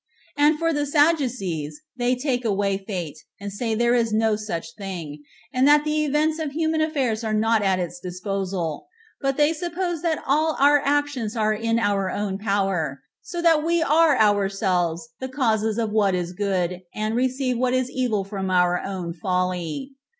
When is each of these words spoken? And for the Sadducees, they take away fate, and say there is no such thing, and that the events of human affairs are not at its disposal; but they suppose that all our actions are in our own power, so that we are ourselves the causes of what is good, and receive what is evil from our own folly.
And 0.35 0.57
for 0.57 0.73
the 0.73 0.87
Sadducees, 0.87 1.79
they 1.95 2.15
take 2.15 2.43
away 2.43 2.79
fate, 2.79 3.19
and 3.39 3.53
say 3.53 3.75
there 3.75 3.93
is 3.93 4.11
no 4.11 4.35
such 4.35 4.73
thing, 4.75 5.21
and 5.53 5.67
that 5.67 5.83
the 5.83 6.03
events 6.05 6.39
of 6.39 6.53
human 6.53 6.81
affairs 6.81 7.23
are 7.23 7.35
not 7.35 7.61
at 7.61 7.77
its 7.77 7.99
disposal; 7.99 8.87
but 9.21 9.37
they 9.37 9.53
suppose 9.53 10.01
that 10.01 10.23
all 10.25 10.57
our 10.59 10.79
actions 10.83 11.35
are 11.35 11.53
in 11.53 11.77
our 11.77 12.09
own 12.09 12.39
power, 12.39 13.03
so 13.21 13.43
that 13.43 13.63
we 13.63 13.83
are 13.83 14.17
ourselves 14.17 15.07
the 15.19 15.29
causes 15.29 15.77
of 15.77 15.91
what 15.91 16.15
is 16.15 16.33
good, 16.33 16.81
and 16.95 17.15
receive 17.15 17.59
what 17.59 17.75
is 17.75 17.87
evil 17.91 18.23
from 18.23 18.49
our 18.49 18.81
own 18.83 19.13
folly. 19.13 19.91